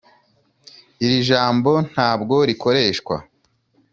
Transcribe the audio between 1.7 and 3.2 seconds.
ntabwo rikoreshwa.